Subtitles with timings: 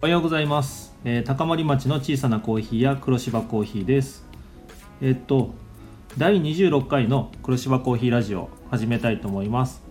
[0.00, 4.24] おはようございます、えー高森町の小さなコーヒーや黒芝コーヒーです。
[5.00, 5.54] えっと
[6.16, 9.82] 第26回の黒芝コーヒーラジオ始めたいと思います。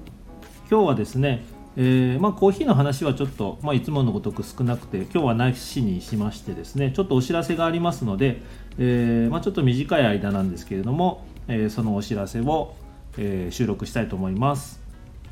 [0.71, 1.43] 今日はですね、
[1.75, 8.41] えーまあ、コーヒーの話はちょっと、まあ、いつものごとく少なくて今日はなしにしましてですねちょっとお知らせがありますので、
[8.77, 12.75] えまあ、ちょっと短い間なんですけれども、えそのお知らせを、
[13.17, 14.79] え収録したいと思います。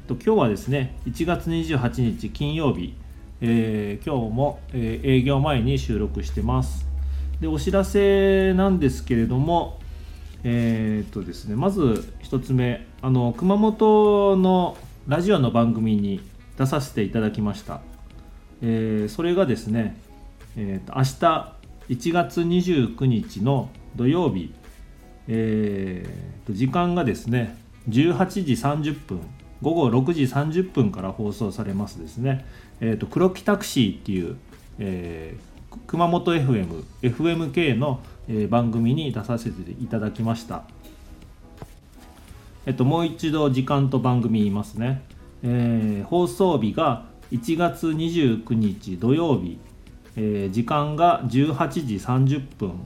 [0.10, 2.94] と今日はですね1月28日金曜日、
[3.42, 6.88] えー今日も、えー営業前に収録してます。
[7.42, 9.80] でお知らせなんですけれども
[10.44, 14.78] えーっとですねまず一つ目あの熊本の
[15.08, 16.22] ラジオの番組に
[16.58, 17.82] 出させていただきました、
[18.62, 19.98] えーそれがですね、
[20.56, 21.56] えーと明日
[21.90, 24.54] 1月29日の土曜日、
[25.28, 27.58] えーと時間がですね
[27.90, 29.20] 18時30分
[29.62, 32.46] 午後6時30分から放送されますですね、
[32.82, 34.38] えーと黒木タクシーっていう、
[34.80, 35.56] えー
[35.88, 40.64] 熊本 FM、FMK の、えー番組に出させていただきました。
[42.66, 45.04] えっと、もう一度時間と番組言いますね。
[45.44, 49.60] えー放送日が1月29日土曜日、
[50.16, 52.86] えー時間が18時30分、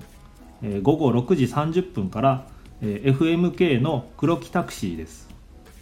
[0.64, 2.48] えー午後6時30分から、
[2.82, 5.29] えー FMK の黒木タクシーです。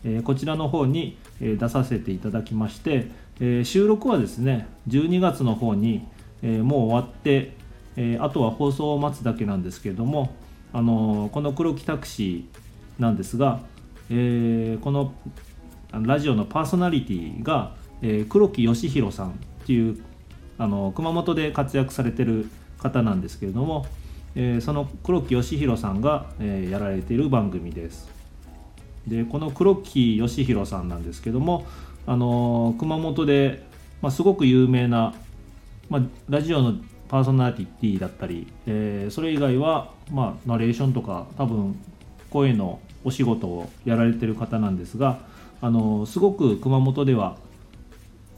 [0.07, 6.07] えこちらの方に、出させていただきまして、え収録はですね12月の方に、
[6.41, 7.53] えもう終わって、
[7.95, 10.33] えあとは放送を待つだけなんですけれども、
[10.73, 13.61] あのこの黒木タクシーなんですが、
[14.09, 15.13] えこの
[15.91, 19.33] ラジオのパーソナリティが、え黒木義弘さんっ
[19.65, 20.01] ていう
[20.57, 23.85] あの熊本で活躍されてる方なんですけれども、
[24.35, 28.16] えその黒木義弘さんが、えやられている番組です。
[29.07, 31.65] でこの黒木義弘さんなんですけども、
[32.05, 33.65] あの熊本で、
[34.01, 35.13] まあ、すごく有名な、
[35.89, 36.75] まあ、ラジオの
[37.07, 41.79] パーソナリティだったり、えーそれ以外は、まあ、ナレーションとか多分
[42.29, 45.19] 声のお仕事をやられてる方なんですが、
[45.61, 47.37] あのすごく熊本では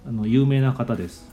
[0.07, 1.27] あの有名な方です。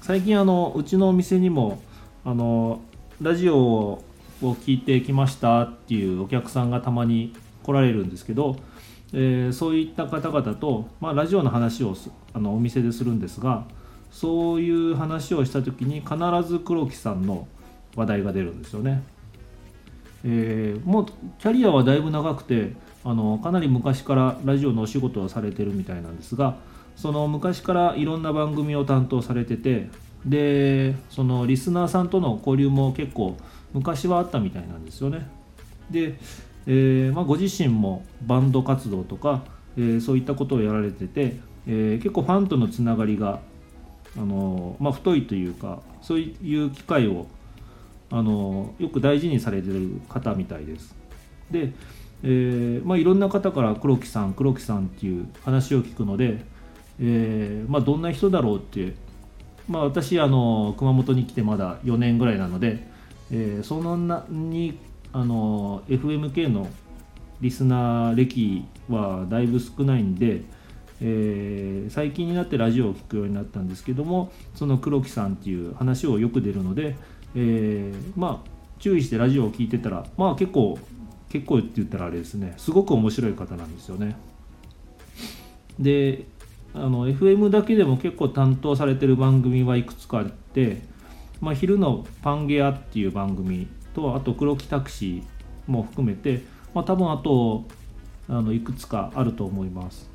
[0.00, 1.80] 最近あのうちのお店にも
[2.24, 2.80] あの
[3.20, 4.04] ラジオを
[4.40, 8.56] 聞いてきましたっていうお客さんがたまに来られるんですけど、
[9.12, 11.94] えーそういった方々と、まあ、ラジオの話を
[12.32, 13.64] あのお店でするんですが
[14.10, 16.16] そういう話をした時に必
[16.48, 17.46] ず黒木さんの
[17.94, 19.02] 話題が出るんですよね。
[20.24, 22.72] えーもうキャリアはだいぶ長くて
[23.04, 26.56] あのかなり昔からラジオのお仕事をされてるみたいなんですが
[26.96, 29.88] その昔からいろんな番組を担当されてて
[30.24, 33.36] でそのリスナーさんとの交流も結構
[33.72, 35.26] 昔はあったみたいなんですよね。
[35.90, 36.18] で、
[36.66, 39.42] えーまあ、ご自身もバンド活動とか、
[39.76, 41.36] えーそういったことをやられてて、
[41.66, 43.40] えー結構ファンとのつながりが、
[44.16, 47.26] あのまあ、太いというかそういう機会を
[48.10, 50.94] あのよく大事にされてる方みたいです。
[51.50, 51.72] で、
[52.22, 56.44] えーまあ、いろんな方から黒木さん黒木さんっていう話を聞くので、
[57.00, 58.94] えーまあ、どんな人だろうって、
[59.68, 62.86] まあ、私あの熊本に来てまだ4年ぐらいなので、
[63.30, 64.78] えーそのなに
[65.12, 66.68] あの FMK の
[67.40, 70.42] リスナー歴はだいぶ少ないんで、
[71.00, 76.96] えー最近になってラジオを聞くようになったんですけどもその黒木さんっていう話をよく出るので、
[77.34, 80.76] えーまあ注意してラジオを聞いてたらまあ結構
[81.28, 84.16] 結構って言ったらあれですねすごく面白い方なんですよね。
[85.78, 86.26] で
[86.74, 90.82] あの FM だけでも結構担当されてる番組はいくつかあって、
[91.40, 96.42] まあ、昼のパンゲアっていう番組とあと黒木タクシーも含めて、
[96.74, 97.64] まあ、多分あと
[98.28, 100.08] あのいくつかあると思います。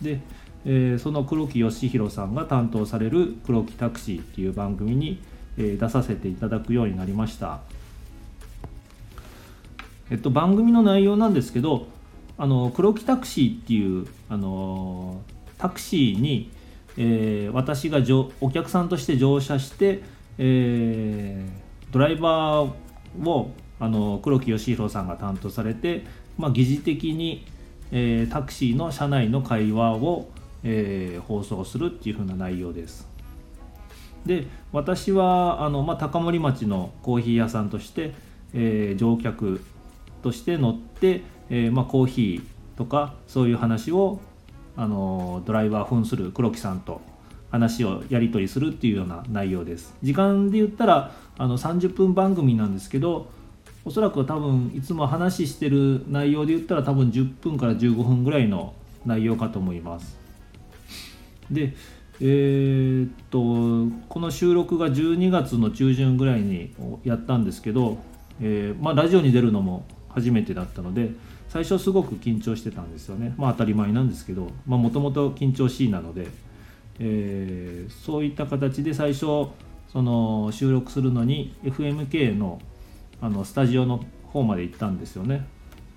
[0.00, 0.20] で、
[0.64, 5.20] えーその黒木義弘さんが担当される黒木タクシーっていう番組に、
[5.56, 7.60] えー出させていただくようになりました。
[10.10, 11.86] えっと、番組の内容なんですけど
[12.36, 15.22] あの黒木タクシーっていうあの
[15.56, 16.50] タクシーに、
[16.96, 18.00] えー私が
[18.40, 20.02] お客さんとして乗車して、
[20.38, 22.83] えードライバー
[23.22, 23.50] を
[23.80, 26.04] あの黒木義弘さんが担当されて、
[26.38, 27.46] まあ、疑似的に、
[27.92, 30.28] えータクシーの車内の会話を、
[30.62, 33.08] えー放送するっていう風な内容です。
[34.26, 38.14] で私はあの、まあ、高森町のコーヒー屋さんとして、
[38.54, 39.60] えー乗客
[40.22, 44.20] として乗って、えーまあ、コーヒーとかそういう話を
[44.76, 47.00] あのドライバー扮する黒木さんと
[47.54, 49.94] 話をやり取りするっていうような内容です。
[50.02, 53.30] 時間で言ったらあの30分番組なんですけど
[53.84, 58.74] おそらく多分いつも話してる内容で言ったら多分10分から15分ぐらいの
[59.06, 60.16] 内容かと思います。
[61.48, 61.74] で、
[62.20, 66.74] えー、っとこの収録が12月の中旬ぐらいに
[67.04, 67.98] やったんですけど、
[68.40, 71.10] えー、まあ、ラジオに出るのも初めてだったので
[71.48, 73.32] 最初すごく緊張してたんですよね。
[73.36, 76.26] まあ当たり前なんですけどもともと緊張しいなので、
[77.00, 79.48] えー、そういった形で最初
[79.92, 82.60] その収録するのに FMK の
[83.20, 85.46] あのスタジオの方まで行ったんですよね。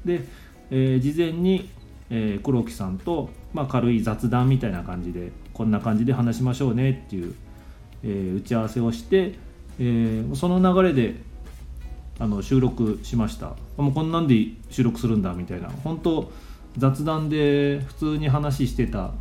[0.05, 0.21] で、
[0.69, 1.69] えー、事前に、
[2.09, 7.35] えー、黒木さんと、まあ、軽い雑談みたいな感じでこんな感じで話しましょうねっていう、
[8.03, 9.33] えー、打ち合わせをして、
[9.79, 11.15] え、その流れで
[12.19, 13.55] あの収録しました。
[13.77, 15.69] もうこんなんで収録するんだみたいな。
[15.83, 16.31] 本当
[16.77, 19.11] 雑談で普通に話してた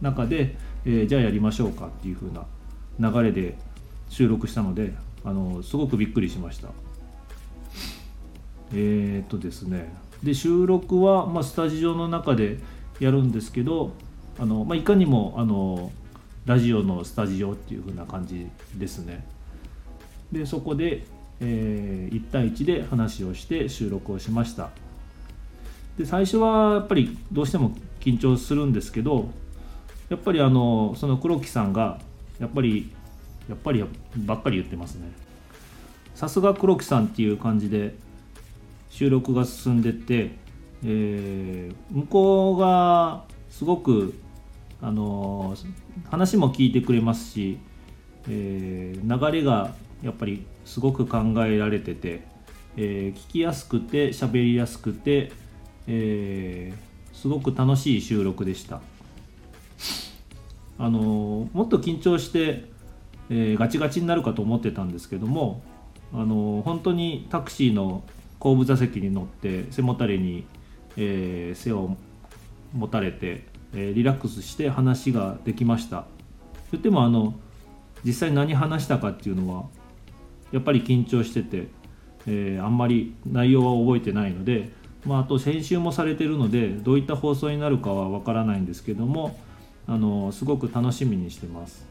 [0.00, 2.46] 中で、えー、じゃあやりましょうかっていう風な
[2.98, 3.56] 流れで
[4.08, 6.68] 収録したのであのすごくびっくりしました。
[8.72, 9.92] えー、っとですね。
[10.22, 12.58] で収録は、まあ、スタジオの中で
[13.00, 13.92] やるんですけど
[14.38, 15.92] あの、まあ、いかにもあの
[16.44, 19.26] ラジオのスタジオっていう風な感じですね。
[20.32, 21.04] でそこで、
[21.40, 24.70] えー、1対1で話をして収録をしました。
[25.96, 29.28] で最初はやっぱりどうしても緊張するんですけど
[30.08, 31.98] やっぱりあのその黒木さんが
[32.38, 32.92] やっぱり
[33.48, 33.84] やっぱり
[34.16, 35.10] ばっかり言ってますね
[36.14, 37.94] さすが黒木さんっていう感じで
[38.90, 40.32] 収録が進んでて
[40.84, 44.14] えー、向こうがすごく、
[44.80, 45.56] あの、
[46.08, 47.58] 話も聞いてくれますし、
[48.28, 52.26] えー、流れがやっぱりすごく考えられてて、
[52.76, 55.32] え聞きやすくて喋りやすくて、
[55.88, 56.72] え
[57.12, 58.80] すごく楽しい収録でした。
[60.78, 62.64] あのもっと緊張して、
[63.30, 65.62] えガチガチになるかと思ってたんですけども、
[66.14, 68.04] あの本当にタクシーの
[68.38, 70.46] 後部座席に乗って背もたれに
[70.98, 71.96] えー、背を
[72.74, 75.98] 持たれて、えー、リラックスして話ができました。
[75.98, 76.06] と
[76.72, 77.34] 言ってもあの
[78.04, 79.66] 実際何話したかっていうのは
[80.52, 81.68] やっぱり緊張してて、
[82.26, 84.70] えー、あんまり内容は覚えてないので、
[85.06, 89.38] まあ、あと編集もされてるのでどういった放送になるかはわからないんですけども
[89.88, 91.86] あのすごく楽しみにしてます。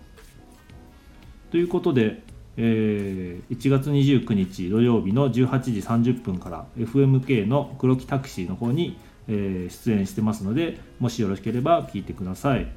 [1.50, 2.22] ということで、
[2.56, 8.98] えー、1月29日土曜日の18時30分から FMK の黒木タクシーの方に、
[9.28, 12.68] えー、出演してますのでもしよろしければ聞いてください。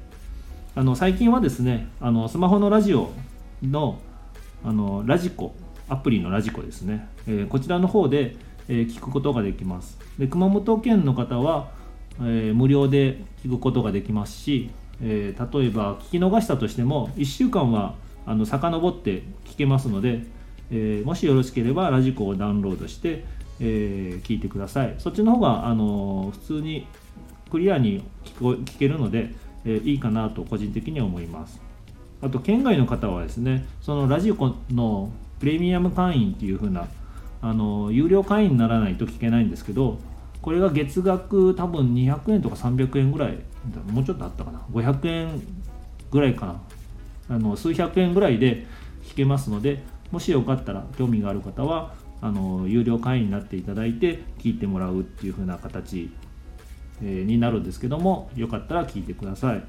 [0.73, 3.11] あの最近はですねあのスマホのラジオ
[3.61, 3.99] の
[4.63, 5.53] あのラジコ
[5.87, 8.37] アプリのラジコですね、えー、こちらの方で、
[8.69, 9.99] え聞くことができます。
[10.17, 11.71] で熊本県の方は、
[12.21, 14.69] え無料で聞くことができますし、
[15.01, 17.95] え例えば聞き逃したとしても1週間は
[18.25, 20.23] あの遡って聞けますので、
[20.71, 23.25] えー、もしよろしければラジコをダウンロードして、
[23.59, 24.95] えー、聞いてください。
[24.99, 26.87] そっちの方が、あの普通に
[27.49, 29.33] クリアに聞こ聞けるので、
[29.65, 31.59] え、いいかなと個人的には思います。
[32.21, 36.87] あと県外の方はですねそのラジコのプレミアム会員っていう風な
[37.41, 39.97] あの有料会員にならないと聞けないんですけど
[40.41, 43.39] これが月額多分200円とか300円ぐらい
[43.91, 45.41] もうちょっとあったかな？500円
[46.11, 46.61] ぐらいかな。
[47.29, 48.65] あの数百円ぐらいで
[49.05, 49.81] 弾けますので
[50.11, 56.11] もしよかったら興味がある方はあの有料会員になっていただいて聞いてもらうっていう風な形、
[57.01, 59.63] えー、になるんですけどもよかったら聞いてください、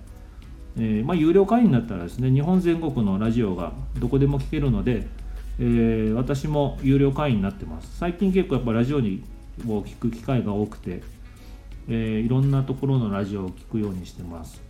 [0.77, 5.07] えー、まあ、有料会員になったらですね日本全国のラジオがどこでも聞けるので、
[5.59, 7.99] えー、私も有料会員になってます。
[7.99, 9.23] 最近結構やっぱラジオに
[9.67, 11.03] を聞く機会が多くて、
[11.89, 14.61] えいろんなところのラジオを聞くようにしてます。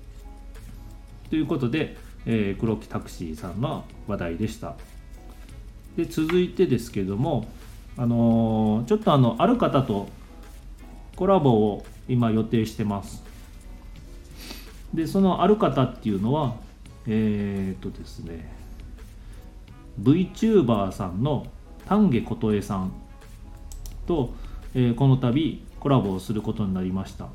[1.31, 4.76] ということでえー、黒木タクシーさんの話題でした。
[5.97, 7.49] で続いてですけども
[7.99, 10.09] あのー、ちょっとあのある方と
[11.16, 13.23] コラボを今予定してます。
[14.95, 16.57] でそのある方っていうのは
[17.07, 18.52] えっ、とですね
[20.00, 21.47] VTuber さんの
[21.87, 22.92] 丹下琴恵さん
[24.07, 24.35] と、
[24.75, 27.26] えー、この度コラボをすることになりました。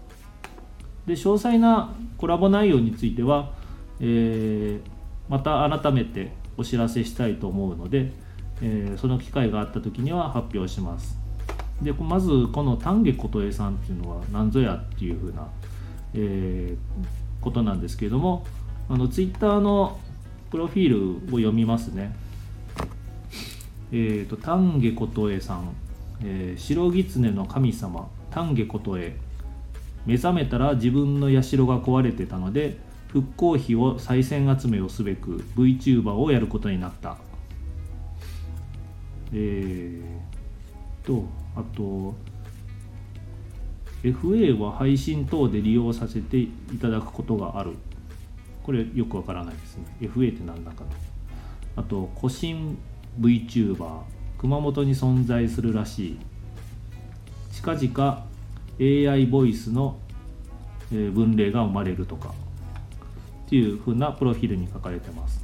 [1.05, 3.51] で詳細なコラボ内容については
[3.99, 4.89] えー、
[5.29, 8.11] また改めてお知らせしたいと思うので、
[8.61, 11.17] えー、その機会があった時には発表します。
[11.81, 15.47] でまずこの丹下琴恵さんっていうのは何ぞやっていうふうな、
[16.15, 18.47] えー、ことなんですけれども
[18.89, 19.99] あのツイッターの
[20.49, 22.15] プロフィールを読みますね。
[23.91, 25.69] えーと、丹下琴恵さん、
[26.21, 28.09] えー、白狐の神様。
[28.31, 29.15] 丹下琴恵。
[30.05, 32.77] 目覚めたら自分の社が壊れてたので
[33.09, 37.17] 復興費を再選集めをすべく VTuber をやることになった。
[39.33, 42.15] えー、とあと
[44.03, 46.49] FA は配信等で利用させてい
[46.81, 47.73] ただくことがある。
[48.63, 49.85] これよくわからないですね。
[50.01, 50.85] FA って何だかと。
[51.77, 52.77] あと古新
[53.19, 54.01] VTuber
[54.37, 56.17] 熊本に存在するらしい。
[57.57, 58.25] 近々
[58.79, 59.99] AI ボイスの
[60.91, 62.33] 分類が生まれるとか
[63.45, 65.43] っていう風なプロフィールに書かれてます。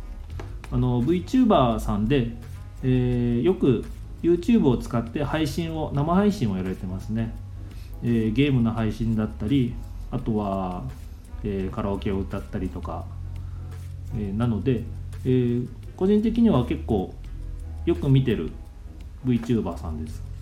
[0.72, 2.32] あの VTuber さんで、
[2.84, 3.84] えー、よく
[4.22, 7.36] YouTube を使って配信を生配信をやられてますね、
[8.04, 9.74] えー、ゲームの配信だったり
[10.12, 10.84] あとは、
[11.44, 13.06] えー、カラオケを歌ったりとか、
[14.18, 14.84] えなので、
[15.26, 15.62] え
[15.98, 17.14] 個人的には結構
[17.86, 18.52] よく見てる
[19.26, 20.33] VTuber さんです。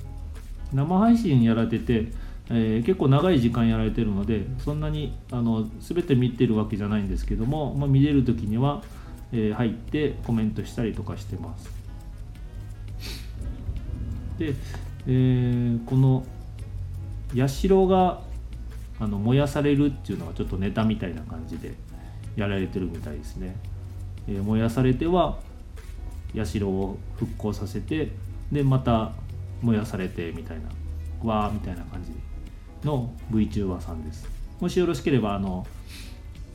[0.74, 2.12] 生配信やられてて、
[2.50, 8.84] えー、結構長い時間やられてるのでそんなにあの全て見てるわけじゃないんですけども、まあ、見れる時には、
[9.32, 11.70] えー、入ってコメントしたりとかしてます。
[14.38, 14.56] で、
[15.08, 16.26] えー、この
[17.36, 18.22] 社が
[19.00, 21.74] あの燃やされるっていうのがちょっとネタみたいな感じで
[22.36, 23.56] やられてるみたいですね、
[24.28, 25.38] え燃やされては
[26.34, 28.12] 社を復興させて
[28.52, 29.12] でまた
[29.62, 30.70] 燃やされてみたいな
[31.24, 32.12] わーみたいな感じ
[32.86, 34.28] の VTuber さんです。
[34.60, 35.66] もしよろしければあの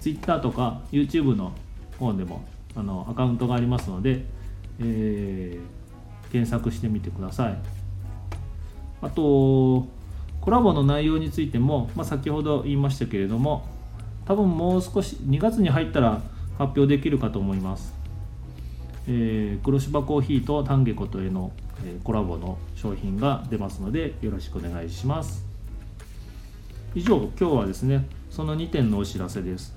[0.01, 1.53] Twitter とか YouTube の
[1.99, 2.45] 方でも
[2.75, 4.25] あのアカウントがありますので、
[4.81, 7.59] えー、検索してみてください。
[9.03, 9.87] あと
[10.41, 13.67] コラボの内容についても、まあ、先ほど言いましたけれども
[14.27, 16.23] 多分もう少し2月に入ったら
[16.59, 17.95] 発表できるかと思います。
[19.09, 21.53] えー、黒芝コーヒーと丹下ことへの、
[22.05, 25.45] コラボの商品が出ますのでよろしくお願いします。
[26.95, 29.77] 以上今日はですねその2点のお知らせです、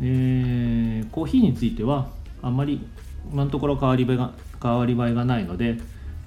[0.00, 2.08] えー、コーヒーについては
[2.42, 2.84] あんまり
[3.32, 5.78] 今のところ変わり映えが変わり映えがないので、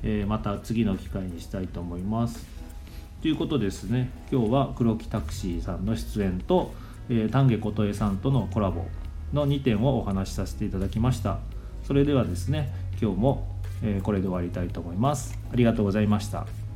[0.03, 2.46] えー、また次の機会にしたいと思います。
[3.22, 4.10] ということですね。
[4.32, 6.74] 今日は黒木タクシーさんの出演と、
[7.10, 8.86] えー、丹下琴恵さんとのコラボ
[9.34, 11.39] の2点をお話しさせていただきました。
[11.84, 13.59] それではですね今日も
[14.03, 15.38] これで終わりたいと思います。
[15.51, 16.68] ありがとうございました。